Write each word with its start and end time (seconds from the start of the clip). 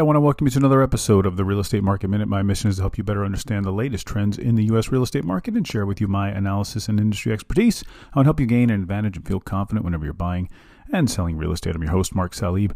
welcome 0.00 0.46
you 0.46 0.50
to 0.52 0.58
another 0.58 0.82
episode 0.82 1.26
of 1.26 1.36
the 1.36 1.44
Real 1.44 1.60
Estate 1.60 1.82
Market 1.82 2.08
Minute. 2.08 2.26
My 2.26 2.40
mission 2.40 2.70
is 2.70 2.76
to 2.76 2.82
help 2.82 2.96
you 2.96 3.04
better 3.04 3.26
understand 3.26 3.66
the 3.66 3.72
latest 3.72 4.06
trends 4.06 4.38
in 4.38 4.54
the 4.54 4.64
U.S. 4.64 4.90
real 4.90 5.02
estate 5.02 5.22
market 5.22 5.54
and 5.54 5.68
share 5.68 5.84
with 5.84 6.00
you 6.00 6.08
my 6.08 6.30
analysis 6.30 6.88
and 6.88 6.98
industry 6.98 7.30
expertise. 7.30 7.84
I 8.12 8.18
want 8.18 8.24
to 8.24 8.28
help 8.28 8.40
you 8.40 8.46
gain 8.46 8.70
an 8.70 8.80
advantage 8.80 9.18
and 9.18 9.28
feel 9.28 9.38
confident 9.38 9.84
whenever 9.84 10.04
you're 10.04 10.14
buying 10.14 10.48
and 10.90 11.10
selling 11.10 11.36
real 11.36 11.52
estate. 11.52 11.74
I'm 11.74 11.82
your 11.82 11.90
host, 11.90 12.14
Mark 12.14 12.32
Salib. 12.32 12.72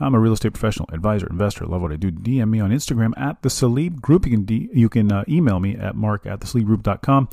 I'm 0.00 0.14
a 0.14 0.18
real 0.18 0.32
estate 0.32 0.52
professional, 0.52 0.88
advisor, 0.92 1.28
investor. 1.28 1.64
Love 1.64 1.80
what 1.82 1.92
I 1.92 1.96
do. 1.96 2.10
DM 2.10 2.50
me 2.50 2.58
on 2.58 2.70
Instagram 2.70 3.12
at 3.16 3.42
the 3.42 3.50
Salib 3.50 4.00
Group. 4.00 4.26
You 4.26 4.32
can 4.32 4.44
de- 4.44 4.68
you 4.72 4.88
can 4.88 5.12
uh, 5.12 5.24
email 5.28 5.60
me 5.60 5.76
at 5.76 5.94
mark 5.94 6.26
at 6.26 6.40
the 6.40 6.46
thesalibgroup.com. 6.46 7.28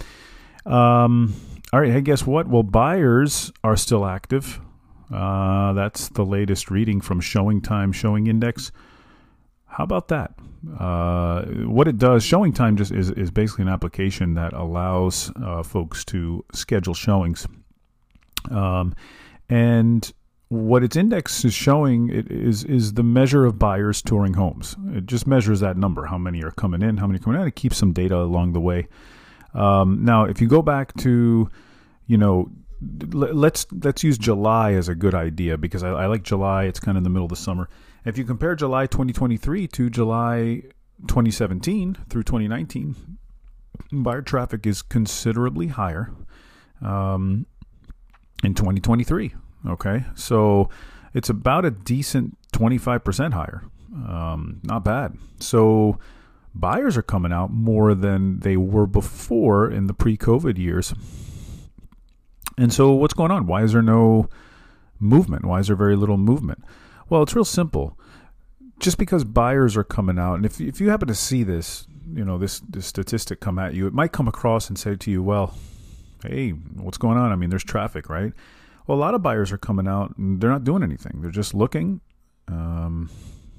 Um, 0.67 1.33
all 1.73 1.79
right, 1.79 1.91
hey, 1.91 2.01
guess 2.01 2.27
what? 2.27 2.47
Well, 2.47 2.63
buyers 2.63 3.51
are 3.63 3.75
still 3.75 4.05
active. 4.05 4.61
Uh, 5.11 5.73
that's 5.73 6.09
the 6.09 6.23
latest 6.23 6.69
reading 6.69 7.01
from 7.01 7.21
Showing 7.21 7.61
Time 7.61 7.91
Showing 7.91 8.27
Index. 8.27 8.71
How 9.75 9.83
about 9.83 10.07
that? 10.07 10.31
Uh, 10.79 11.43
what 11.65 11.89
it 11.89 11.97
does, 11.97 12.23
Showing 12.23 12.53
Time 12.53 12.77
just 12.77 12.93
is, 12.93 13.09
is 13.11 13.29
basically 13.29 13.63
an 13.63 13.67
application 13.67 14.33
that 14.35 14.53
allows 14.53 15.33
uh, 15.35 15.63
folks 15.63 16.05
to 16.05 16.45
schedule 16.53 16.93
showings. 16.93 17.45
Um, 18.49 18.95
and 19.49 20.13
what 20.47 20.81
its 20.81 20.95
index 20.95 21.43
is 21.43 21.53
showing 21.53 22.09
is 22.09 22.63
is 22.63 22.93
the 22.93 23.03
measure 23.03 23.43
of 23.45 23.59
buyers 23.59 24.01
touring 24.01 24.35
homes. 24.35 24.77
It 24.93 25.07
just 25.07 25.27
measures 25.27 25.59
that 25.59 25.75
number, 25.75 26.05
how 26.05 26.17
many 26.17 26.41
are 26.41 26.51
coming 26.51 26.81
in, 26.81 26.95
how 26.95 27.07
many 27.07 27.19
are 27.19 27.23
coming 27.23 27.41
out. 27.41 27.47
It 27.47 27.57
keeps 27.57 27.75
some 27.75 27.91
data 27.91 28.17
along 28.17 28.53
the 28.53 28.61
way. 28.61 28.87
Um, 29.53 30.05
now, 30.05 30.23
if 30.23 30.39
you 30.39 30.47
go 30.47 30.61
back 30.61 30.95
to, 30.99 31.49
you 32.07 32.17
know, 32.17 32.49
let's 32.81 33.65
let's 33.71 34.03
use 34.03 34.17
July 34.17 34.73
as 34.73 34.89
a 34.89 34.95
good 34.95 35.15
idea 35.15 35.57
because 35.57 35.83
I, 35.83 35.89
I 35.89 36.05
like 36.07 36.23
July. 36.23 36.65
It's 36.65 36.79
kind 36.79 36.97
of 36.97 37.01
in 37.01 37.03
the 37.03 37.09
middle 37.09 37.25
of 37.25 37.29
the 37.29 37.35
summer. 37.35 37.69
If 38.05 38.17
you 38.17 38.23
compare 38.23 38.55
July 38.55 38.85
2023 38.85 39.67
to 39.67 39.89
July 39.89 40.63
2017 41.07 41.97
through 42.09 42.23
2019, 42.23 43.17
buyer 43.91 44.21
traffic 44.21 44.65
is 44.65 44.81
considerably 44.81 45.67
higher 45.67 46.11
um, 46.81 47.45
in 48.43 48.53
2023. 48.53 49.33
Okay, 49.67 50.05
so 50.15 50.69
it's 51.13 51.29
about 51.29 51.65
a 51.65 51.71
decent 51.71 52.37
25% 52.51 53.33
higher. 53.33 53.63
Um, 53.93 54.59
not 54.63 54.83
bad. 54.83 55.17
So 55.39 55.97
buyers 56.53 56.97
are 56.97 57.01
coming 57.01 57.31
out 57.31 57.51
more 57.51 57.95
than 57.95 58.39
they 58.39 58.57
were 58.57 58.85
before 58.85 59.71
in 59.71 59.87
the 59.87 59.93
pre 59.93 60.17
COVID 60.17 60.57
years. 60.57 60.93
And 62.57 62.73
so, 62.73 62.91
what's 62.91 63.13
going 63.13 63.31
on? 63.31 63.47
Why 63.47 63.63
is 63.63 63.73
there 63.73 63.81
no 63.81 64.29
movement? 64.99 65.45
Why 65.45 65.59
is 65.59 65.67
there 65.67 65.75
very 65.75 65.95
little 65.95 66.17
movement? 66.17 66.63
Well, 67.09 67.21
it's 67.23 67.35
real 67.35 67.45
simple. 67.45 67.99
Just 68.79 68.97
because 68.97 69.23
buyers 69.23 69.77
are 69.77 69.83
coming 69.83 70.19
out, 70.19 70.35
and 70.35 70.45
if, 70.45 70.59
if 70.59 70.81
you 70.81 70.89
happen 70.89 71.07
to 71.07 71.15
see 71.15 71.43
this, 71.43 71.87
you 72.13 72.25
know, 72.25 72.37
this, 72.37 72.59
this 72.61 72.85
statistic 72.85 73.39
come 73.39 73.59
at 73.59 73.73
you, 73.73 73.87
it 73.87 73.93
might 73.93 74.11
come 74.11 74.27
across 74.27 74.69
and 74.69 74.77
say 74.77 74.95
to 74.95 75.11
you, 75.11 75.23
well, 75.23 75.53
hey, 76.23 76.51
what's 76.51 76.97
going 76.97 77.17
on? 77.17 77.31
I 77.31 77.35
mean, 77.35 77.49
there's 77.49 77.63
traffic, 77.63 78.09
right? 78.09 78.33
Well, 78.87 78.97
a 78.97 78.99
lot 78.99 79.15
of 79.15 79.23
buyers 79.23 79.51
are 79.51 79.57
coming 79.57 79.87
out 79.87 80.15
and 80.17 80.39
they're 80.39 80.49
not 80.49 80.63
doing 80.63 80.83
anything. 80.83 81.21
They're 81.21 81.31
just 81.31 81.53
looking. 81.53 82.01
Um, 82.47 83.09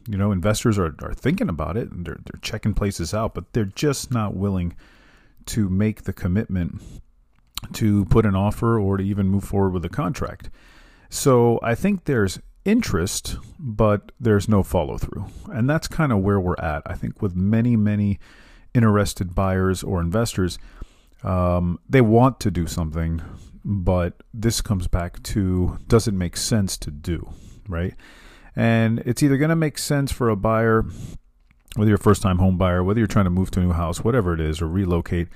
you 0.08 0.16
know, 0.16 0.30
investors 0.30 0.78
are, 0.78 0.94
are 1.02 1.14
thinking 1.14 1.48
about 1.48 1.76
it 1.76 1.90
and 1.90 2.06
they're, 2.06 2.18
they're 2.24 2.40
checking 2.42 2.74
places 2.74 3.12
out, 3.12 3.34
but 3.34 3.52
they're 3.52 3.64
just 3.64 4.12
not 4.12 4.36
willing 4.36 4.76
to 5.46 5.68
make 5.68 6.02
the 6.04 6.12
commitment 6.12 6.80
to 7.74 8.04
put 8.06 8.26
an 8.26 8.34
offer 8.34 8.78
or 8.78 8.96
to 8.96 9.04
even 9.04 9.28
move 9.28 9.44
forward 9.44 9.72
with 9.72 9.84
a 9.84 9.88
contract. 9.88 10.50
So 11.08 11.58
I 11.62 11.74
think 11.74 12.04
there's 12.04 12.40
interest, 12.64 13.36
but 13.58 14.12
there's 14.18 14.48
no 14.48 14.62
follow 14.62 14.98
through. 14.98 15.26
And 15.46 15.70
that's 15.70 15.88
kind 15.88 16.12
of 16.12 16.18
where 16.18 16.40
we're 16.40 16.56
at. 16.58 16.82
I 16.84 16.94
think 16.94 17.22
with 17.22 17.36
many, 17.36 17.76
many 17.76 18.18
interested 18.74 19.34
buyers 19.34 19.82
or 19.82 20.00
investors, 20.00 20.58
um, 21.22 21.78
they 21.88 22.00
want 22.00 22.40
to 22.40 22.50
do 22.50 22.66
something, 22.66 23.22
but 23.64 24.22
this 24.34 24.60
comes 24.60 24.88
back 24.88 25.22
to 25.22 25.78
does 25.86 26.06
it 26.06 26.14
make 26.14 26.36
sense 26.36 26.76
to 26.78 26.90
do, 26.90 27.30
right? 27.68 27.94
And 28.54 29.00
it's 29.00 29.22
either 29.22 29.36
going 29.36 29.50
to 29.50 29.56
make 29.56 29.78
sense 29.78 30.12
for 30.12 30.28
a 30.28 30.36
buyer, 30.36 30.84
whether 31.76 31.88
you're 31.88 31.96
a 31.96 32.02
first 32.02 32.22
time 32.22 32.38
home 32.38 32.58
buyer, 32.58 32.82
whether 32.82 33.00
you're 33.00 33.06
trying 33.06 33.26
to 33.26 33.30
move 33.30 33.50
to 33.52 33.60
a 33.60 33.62
new 33.62 33.72
house, 33.72 34.02
whatever 34.02 34.34
it 34.34 34.40
is, 34.40 34.60
or 34.60 34.68
relocate, 34.68 35.28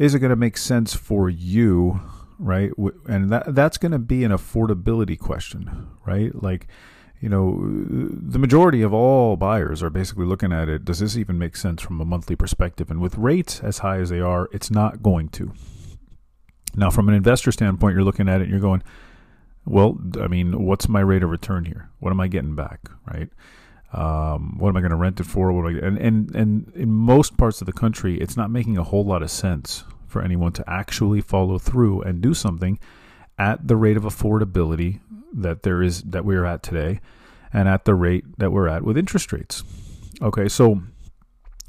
is 0.00 0.14
it 0.14 0.20
going 0.20 0.30
to 0.30 0.36
make 0.36 0.56
sense 0.56 0.94
for 0.94 1.28
you, 1.28 2.00
right? 2.38 2.70
And 3.06 3.28
that 3.28 3.54
that's 3.54 3.76
going 3.76 3.92
to 3.92 3.98
be 3.98 4.24
an 4.24 4.32
affordability 4.32 5.18
question, 5.18 5.88
right? 6.06 6.34
Like, 6.42 6.68
you 7.20 7.28
know, 7.28 7.60
the 7.60 8.38
majority 8.38 8.80
of 8.80 8.94
all 8.94 9.36
buyers 9.36 9.82
are 9.82 9.90
basically 9.90 10.24
looking 10.24 10.54
at 10.54 10.70
it. 10.70 10.86
Does 10.86 11.00
this 11.00 11.18
even 11.18 11.38
make 11.38 11.54
sense 11.54 11.82
from 11.82 12.00
a 12.00 12.06
monthly 12.06 12.34
perspective? 12.34 12.90
And 12.90 12.98
with 12.98 13.18
rates 13.18 13.60
as 13.60 13.80
high 13.80 13.98
as 13.98 14.08
they 14.08 14.20
are, 14.20 14.48
it's 14.52 14.70
not 14.70 15.02
going 15.02 15.28
to. 15.30 15.52
Now, 16.74 16.88
from 16.88 17.10
an 17.10 17.14
investor 17.14 17.52
standpoint, 17.52 17.94
you're 17.94 18.02
looking 18.04 18.26
at 18.26 18.40
it 18.40 18.44
and 18.44 18.50
you're 18.50 18.58
going, 18.58 18.82
well, 19.66 19.98
I 20.18 20.28
mean, 20.28 20.64
what's 20.64 20.88
my 20.88 21.00
rate 21.00 21.22
of 21.22 21.28
return 21.28 21.66
here? 21.66 21.90
What 21.98 22.10
am 22.10 22.20
I 22.20 22.28
getting 22.28 22.54
back, 22.54 22.88
right? 23.06 23.28
Um, 23.92 24.56
what 24.58 24.68
am 24.68 24.76
I 24.76 24.80
going 24.80 24.90
to 24.90 24.96
rent 24.96 25.18
it 25.20 25.24
for? 25.24 25.52
What 25.52 25.72
and, 25.72 25.98
and, 25.98 26.34
and 26.34 26.72
in 26.74 26.90
most 26.90 27.36
parts 27.36 27.60
of 27.60 27.66
the 27.66 27.72
country, 27.72 28.18
it's 28.18 28.36
not 28.36 28.50
making 28.50 28.78
a 28.78 28.84
whole 28.84 29.04
lot 29.04 29.22
of 29.22 29.30
sense 29.30 29.84
for 30.06 30.22
anyone 30.22 30.52
to 30.52 30.64
actually 30.68 31.20
follow 31.20 31.58
through 31.58 32.02
and 32.02 32.20
do 32.20 32.34
something 32.34 32.78
at 33.38 33.66
the 33.66 33.76
rate 33.76 33.96
of 33.96 34.04
affordability 34.04 35.00
that 35.32 35.62
there 35.62 35.82
is 35.82 36.02
that 36.02 36.24
we're 36.24 36.44
at 36.44 36.62
today 36.62 37.00
and 37.52 37.68
at 37.68 37.84
the 37.84 37.94
rate 37.94 38.24
that 38.38 38.52
we're 38.52 38.68
at 38.68 38.82
with 38.82 38.96
interest 38.96 39.32
rates. 39.32 39.64
Okay, 40.22 40.48
so 40.48 40.82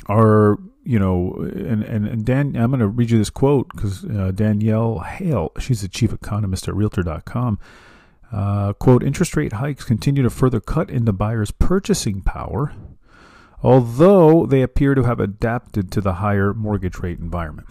our 0.10 0.58
you 0.84 0.98
know, 0.98 1.36
and, 1.38 1.84
and, 1.84 2.08
and 2.08 2.26
Dan, 2.26 2.56
I'm 2.56 2.72
going 2.72 2.80
to 2.80 2.88
read 2.88 3.12
you 3.12 3.18
this 3.18 3.30
quote 3.30 3.68
because 3.74 4.04
uh, 4.06 4.32
Danielle 4.34 5.00
Hale, 5.00 5.52
she's 5.60 5.82
the 5.82 5.88
chief 5.88 6.12
economist 6.12 6.68
at 6.68 6.76
Realtor.com. 6.76 7.60
Uh, 8.32 8.74
quote, 8.74 9.04
interest 9.04 9.36
rate 9.36 9.54
hikes 9.54 9.84
continue 9.84 10.24
to 10.24 10.30
further 10.30 10.62
cut 10.62 10.90
into 10.90 11.12
buyers' 11.12 11.52
purchasing 11.52 12.22
power, 12.22 12.74
although 13.62 14.46
they 14.46 14.62
appear 14.62 14.96
to 14.96 15.04
have 15.04 15.20
adapted 15.20 15.92
to 15.92 16.02
the 16.02 16.14
higher 16.14 16.54
mortgage 16.54 17.00
rate 17.00 17.20
environment. 17.20 17.68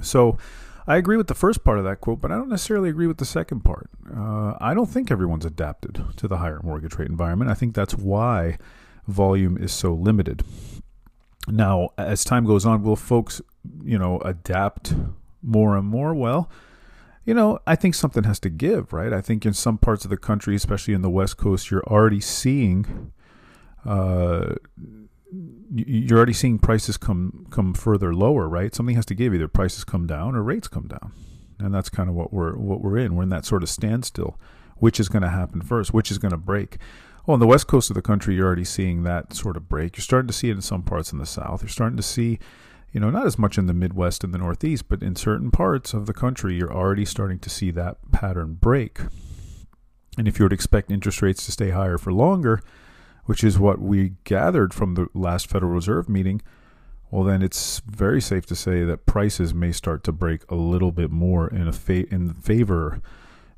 So 0.00 0.38
I 0.86 0.96
agree 0.96 1.16
with 1.16 1.28
the 1.28 1.34
first 1.34 1.62
part 1.62 1.78
of 1.78 1.84
that 1.84 2.00
quote, 2.00 2.20
but 2.20 2.32
I 2.32 2.36
don't 2.36 2.48
necessarily 2.48 2.88
agree 2.88 3.06
with 3.06 3.18
the 3.18 3.24
second 3.24 3.60
part. 3.60 3.90
Uh, 4.14 4.54
I 4.60 4.74
don't 4.74 4.88
think 4.88 5.10
everyone's 5.10 5.44
adapted 5.44 6.02
to 6.16 6.26
the 6.26 6.38
higher 6.38 6.60
mortgage 6.62 6.96
rate 6.96 7.08
environment. 7.08 7.50
I 7.50 7.54
think 7.54 7.74
that's 7.74 7.94
why 7.94 8.58
volume 9.06 9.56
is 9.56 9.72
so 9.72 9.92
limited. 9.92 10.42
Now, 11.48 11.90
as 11.98 12.24
time 12.24 12.46
goes 12.46 12.64
on, 12.64 12.82
will 12.82 12.96
folks, 12.96 13.40
you 13.84 13.98
know, 13.98 14.20
adapt 14.20 14.94
more 15.42 15.76
and 15.76 15.86
more? 15.86 16.14
Well, 16.14 16.48
you 17.24 17.34
know, 17.34 17.58
I 17.66 17.76
think 17.76 17.94
something 17.94 18.24
has 18.24 18.40
to 18.40 18.50
give, 18.50 18.92
right? 18.92 19.12
I 19.12 19.20
think 19.20 19.46
in 19.46 19.52
some 19.52 19.78
parts 19.78 20.04
of 20.04 20.10
the 20.10 20.16
country, 20.16 20.54
especially 20.56 20.94
in 20.94 21.02
the 21.02 21.10
West 21.10 21.36
Coast, 21.36 21.70
you're 21.70 21.84
already 21.84 22.20
seeing, 22.20 23.12
uh, 23.84 24.54
you're 25.74 26.18
already 26.18 26.32
seeing 26.32 26.58
prices 26.58 26.96
come 26.96 27.46
come 27.50 27.74
further 27.74 28.12
lower, 28.14 28.48
right? 28.48 28.74
Something 28.74 28.96
has 28.96 29.06
to 29.06 29.14
give. 29.14 29.34
Either 29.34 29.48
prices 29.48 29.84
come 29.84 30.06
down 30.06 30.34
or 30.34 30.42
rates 30.42 30.68
come 30.68 30.88
down, 30.88 31.12
and 31.58 31.74
that's 31.74 31.88
kind 31.88 32.08
of 32.08 32.14
what 32.14 32.32
we're 32.32 32.56
what 32.56 32.80
we're 32.82 32.98
in. 32.98 33.14
We're 33.14 33.22
in 33.22 33.28
that 33.30 33.46
sort 33.46 33.62
of 33.62 33.68
standstill. 33.68 34.38
Which 34.76 34.98
is 34.98 35.08
going 35.08 35.22
to 35.22 35.28
happen 35.28 35.62
first? 35.62 35.94
Which 35.94 36.10
is 36.10 36.18
going 36.18 36.32
to 36.32 36.36
break? 36.36 36.78
Well, 37.24 37.34
on 37.34 37.40
the 37.40 37.46
west 37.46 37.68
coast 37.68 37.88
of 37.88 37.94
the 37.94 38.02
country, 38.02 38.34
you're 38.34 38.46
already 38.46 38.64
seeing 38.64 39.04
that 39.04 39.32
sort 39.32 39.56
of 39.56 39.68
break. 39.68 39.96
You're 39.96 40.02
starting 40.02 40.26
to 40.26 40.32
see 40.32 40.50
it 40.50 40.56
in 40.56 40.60
some 40.60 40.82
parts 40.82 41.12
in 41.12 41.18
the 41.18 41.26
south. 41.26 41.62
You're 41.62 41.68
starting 41.68 41.96
to 41.96 42.02
see, 42.02 42.40
you 42.92 43.00
know, 43.00 43.10
not 43.10 43.26
as 43.26 43.38
much 43.38 43.56
in 43.56 43.66
the 43.66 43.74
Midwest 43.74 44.22
and 44.22 44.34
the 44.34 44.38
Northeast, 44.38 44.88
but 44.88 45.02
in 45.02 45.16
certain 45.16 45.50
parts 45.50 45.94
of 45.94 46.06
the 46.06 46.12
country, 46.12 46.54
you're 46.54 46.72
already 46.72 47.06
starting 47.06 47.38
to 47.40 47.50
see 47.50 47.70
that 47.70 47.96
pattern 48.12 48.54
break. 48.54 49.00
And 50.18 50.28
if 50.28 50.38
you 50.38 50.44
would 50.44 50.52
expect 50.52 50.90
interest 50.90 51.22
rates 51.22 51.44
to 51.46 51.52
stay 51.52 51.70
higher 51.70 51.96
for 51.96 52.12
longer, 52.12 52.60
which 53.24 53.42
is 53.42 53.58
what 53.58 53.80
we 53.80 54.12
gathered 54.24 54.74
from 54.74 54.94
the 54.94 55.06
last 55.14 55.48
Federal 55.48 55.72
Reserve 55.72 56.08
meeting, 56.08 56.42
well, 57.10 57.24
then 57.24 57.42
it's 57.42 57.80
very 57.80 58.20
safe 58.20 58.44
to 58.46 58.56
say 58.56 58.84
that 58.84 59.06
prices 59.06 59.54
may 59.54 59.72
start 59.72 60.04
to 60.04 60.12
break 60.12 60.50
a 60.50 60.54
little 60.54 60.92
bit 60.92 61.10
more 61.10 61.48
in 61.48 61.68
a 61.68 61.72
fa- 61.72 62.12
in 62.12 62.34
favor 62.34 63.00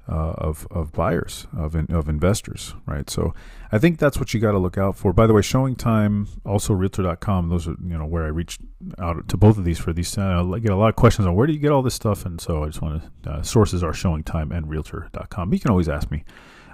uh, 0.09 0.35
of 0.37 0.67
of 0.71 0.93
buyers 0.93 1.47
of 1.57 1.75
in, 1.75 1.87
of 1.93 2.09
investors, 2.09 2.75
right? 2.87 3.09
So 3.09 3.35
I 3.73 3.79
think 3.79 3.99
that's 3.99 4.19
what 4.19 4.35
you 4.35 4.41
got 4.41 4.53
to 4.53 4.59
look 4.59 4.77
out 4.77 4.97
for. 4.97 5.13
By 5.13 5.27
the 5.27 5.33
way, 5.33 5.43
Showing 5.43 5.77
Time, 5.77 6.29
also 6.45 6.75
Realtor.com. 6.75 7.49
Those 7.49 7.67
are 7.67 7.77
you 7.83 7.97
know 7.97 8.07
where 8.07 8.25
I 8.25 8.29
reached 8.29 8.61
out 8.99 9.29
to 9.29 9.37
both 9.37 9.57
of 9.57 9.65
these 9.65 9.79
for 9.79 9.93
these. 9.93 10.17
Uh, 10.17 10.47
I 10.53 10.59
get 10.59 10.73
a 10.73 10.77
lot 10.77 10.89
of 10.89 10.97
questions 10.97 11.27
on 11.27 11.35
where 11.35 11.47
do 11.47 11.53
you 11.53 11.59
get 11.59 11.73
all 11.73 11.83
this 11.83 11.95
stuff, 11.95 12.27
and 12.27 12.41
so 12.41 12.65
I 12.65 12.67
just 12.67 12.83
want 12.83 13.03
to 13.23 13.31
uh, 13.31 13.43
sources 13.43 13.83
are 13.83 13.95
Showing 13.95 14.23
Time 14.25 14.53
and 14.53 14.69
Realtor.com. 14.69 15.53
You 15.53 15.61
can 15.61 15.71
always 15.71 15.89
ask 15.89 16.11
me 16.11 16.25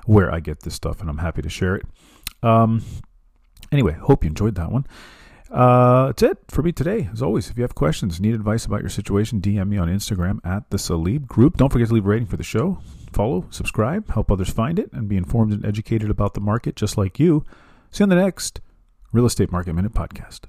where 0.07 0.33
I 0.33 0.41
get 0.41 0.61
this 0.61 0.75
stuff, 0.75 1.01
and 1.01 1.09
I'm 1.09 1.19
happy 1.19 1.43
to 1.43 1.49
share 1.49 1.77
it. 1.77 1.87
Um, 2.43 2.83
anyway, 3.71 3.93
hope 3.93 4.25
you 4.25 4.29
enjoyed 4.29 4.57
that 4.57 4.73
one. 4.73 4.87
Uh, 5.51 6.07
that's 6.07 6.23
it 6.23 6.39
for 6.49 6.63
me 6.63 6.73
today. 6.73 7.09
As 7.13 7.23
always, 7.23 7.51
if 7.51 7.57
you 7.57 7.63
have 7.63 7.75
questions, 7.75 8.21
need 8.21 8.35
advice 8.35 8.65
about 8.65 8.81
your 8.81 8.91
situation, 8.91 9.41
DM 9.41 9.69
me 9.69 9.79
on 9.79 9.89
Instagram 9.89 10.39
at 10.45 10.71
the 10.71 10.77
Salib 10.77 11.27
Group. 11.27 11.57
Don't 11.57 11.73
forget 11.73 11.89
to 11.89 11.95
leave 11.95 12.07
a 12.07 12.09
rating 12.09 12.29
for 12.29 12.37
the 12.37 12.45
show 12.45 12.79
follow, 13.13 13.45
subscribe, 13.51 14.09
help 14.13 14.31
others 14.31 14.51
find 14.51 14.79
it, 14.79 14.89
and 14.93 15.09
be 15.09 15.17
informed 15.17 15.53
and 15.53 15.65
educated 15.65 16.11
about 16.11 16.35
the 16.35 16.41
market 16.41 16.77
just 16.77 16.97
like 16.97 17.19
you. 17.19 17.45
See 17.91 18.03
you 18.03 18.05
on 18.05 18.09
the 18.09 18.15
next 18.15 18.61
Real 19.13 19.27
Estate 19.27 19.51
Market 19.51 19.75
Minute 19.75 19.93
Podcast. 19.93 20.43